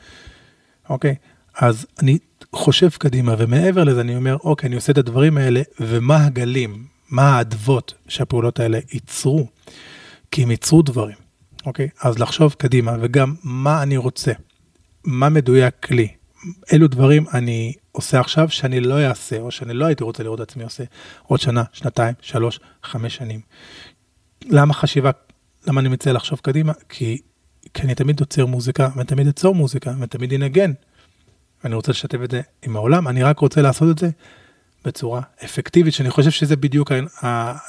אוקיי? 0.89 1.15
אז 1.59 1.87
אני 1.99 2.19
חושב 2.55 2.89
קדימה, 2.89 3.35
ומעבר 3.39 3.85
לזה 3.85 4.01
אני 4.01 4.17
אומר, 4.17 4.37
אוקיי, 4.45 4.67
אני 4.67 4.77
עושה 4.77 4.93
את 4.93 4.99
הדברים 4.99 5.39
האלה, 5.39 5.63
ומה 5.81 6.25
הגלים, 6.25 6.87
מה 7.11 7.37
האדוות 7.37 7.95
שהפעולות 8.09 8.61
האלה 8.61 8.79
ייצרו? 8.93 9.47
כי 10.31 10.43
הם 10.43 10.51
ייצרו 10.51 10.83
דברים, 10.83 11.17
אוקיי? 11.67 11.89
אז 12.01 12.19
לחשוב 12.19 12.55
קדימה, 12.59 12.97
וגם 13.01 13.35
מה 13.43 13.83
אני 13.83 13.97
רוצה, 13.97 14.33
מה 15.05 15.29
מדויק 15.29 15.91
לי, 15.91 16.09
אילו 16.73 16.89
דברים 16.89 17.25
אני 17.35 17.73
עושה 17.93 18.21
עכשיו 18.21 18.49
שאני 18.49 18.81
לא 18.81 19.01
אעשה, 19.01 19.41
או 19.41 19.51
שאני 19.51 19.75
לא 19.75 19.85
הייתי 19.85 20.05
רוצה 20.05 20.23
לראות 20.23 20.41
את 20.41 20.49
עצמי 20.49 20.65
עושה 20.65 20.85
עוד 21.23 21.41
שנה, 21.41 21.63
שנתיים, 21.73 22.15
שלוש, 22.21 22.61
חמש 22.83 23.17
שנים. 23.17 23.41
למה 24.45 24.75
חשיבה, 24.75 25.11
למה 25.67 25.81
אני 25.81 25.89
מציע 25.89 26.13
לחשוב 26.13 26.41
קדימה? 26.43 26.73
כי, 26.89 27.19
כי 27.75 27.83
אני 27.83 27.95
תמיד 27.95 28.21
עוצר 28.21 28.47
מוזיקה, 28.47 28.89
ואני 28.97 29.07
תמיד 29.07 29.29
אצור 29.29 29.55
מוזיקה, 29.55 29.91
ואני 29.91 30.07
תמיד 30.07 30.33
אנגן. 30.33 30.73
ואני 31.65 31.75
רוצה 31.75 31.93
לשתף 31.93 32.19
את 32.25 32.31
זה 32.31 32.41
עם 32.63 32.77
העולם, 32.77 33.09
אני 33.09 33.23
רק 33.23 33.39
רוצה 33.39 33.63
לעשות 33.63 33.91
את 33.91 33.99
זה 33.99 34.11
בצורה 34.85 35.21
אפקטיבית, 35.45 35.95
שאני 35.95 36.11
חושב 36.11 36.31
שזה 36.31 36.57
בדיוק, 36.57 36.93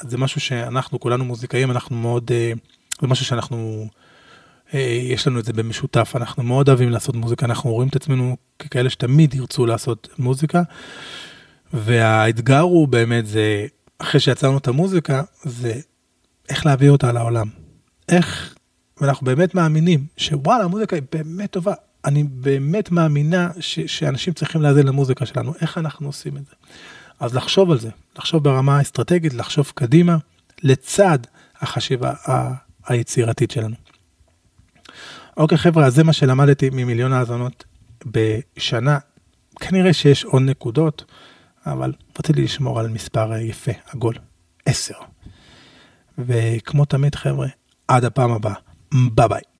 זה 0.00 0.18
משהו 0.18 0.40
שאנחנו 0.40 1.00
כולנו 1.00 1.24
מוזיקאים, 1.24 1.70
אנחנו 1.70 1.96
מאוד, 1.96 2.30
אה, 2.30 2.52
זה 3.00 3.06
משהו 3.06 3.24
שאנחנו... 3.24 3.88
אה, 4.74 4.80
יש 5.02 5.26
לנו 5.26 5.38
את 5.38 5.44
זה 5.44 5.52
במשותף, 5.52 6.12
אנחנו 6.16 6.42
מאוד 6.42 6.68
אוהבים 6.68 6.90
לעשות 6.90 7.16
מוזיקה, 7.16 7.46
אנחנו 7.46 7.72
רואים 7.72 7.88
את 7.88 7.96
עצמנו 7.96 8.36
ככאלה 8.58 8.90
שתמיד 8.90 9.34
ירצו 9.34 9.66
לעשות 9.66 10.08
מוזיקה, 10.18 10.62
והאתגר 11.72 12.60
הוא 12.60 12.88
באמת 12.88 13.26
זה, 13.26 13.66
אחרי 13.98 14.20
שיצרנו 14.20 14.58
את 14.58 14.68
המוזיקה, 14.68 15.22
זה 15.42 15.74
איך 16.48 16.66
להביא 16.66 16.90
אותה 16.90 17.12
לעולם. 17.12 17.48
איך, 18.08 18.54
ואנחנו 19.00 19.24
באמת 19.24 19.54
מאמינים 19.54 20.06
שוואלה, 20.16 20.64
המוזיקה 20.64 20.96
היא 20.96 21.02
באמת 21.12 21.50
טובה. 21.50 21.74
אני 22.04 22.24
באמת 22.24 22.90
מאמינה 22.90 23.50
ש, 23.60 23.80
שאנשים 23.80 24.34
צריכים 24.34 24.62
להאזין 24.62 24.86
למוזיקה 24.86 25.26
שלנו, 25.26 25.52
איך 25.60 25.78
אנחנו 25.78 26.06
עושים 26.06 26.36
את 26.36 26.46
זה. 26.46 26.54
אז 27.20 27.34
לחשוב 27.34 27.70
על 27.70 27.78
זה, 27.78 27.90
לחשוב 28.18 28.44
ברמה 28.44 28.78
האסטרטגית, 28.78 29.34
לחשוב 29.34 29.72
קדימה, 29.74 30.16
לצד 30.62 31.18
החשיבה 31.60 32.14
היצירתית 32.86 33.50
שלנו. 33.50 33.74
אוקיי 35.36 35.58
חבר'ה, 35.58 35.90
זה 35.90 36.04
מה 36.04 36.12
שלמדתי 36.12 36.70
ממיליון 36.72 37.12
האזנות 37.12 37.64
בשנה. 38.06 38.98
כנראה 39.60 39.92
שיש 39.92 40.24
עוד 40.24 40.42
נקודות, 40.42 41.04
אבל 41.66 41.92
רציתי 42.18 42.42
לשמור 42.42 42.80
על 42.80 42.88
מספר 42.88 43.36
יפה, 43.36 43.72
עגול, 43.90 44.14
10. 44.66 44.94
וכמו 46.18 46.84
תמיד 46.84 47.14
חבר'ה, 47.14 47.48
עד 47.88 48.04
הפעם 48.04 48.30
הבאה, 48.32 48.54
ביי 49.14 49.28
ביי. 49.28 49.40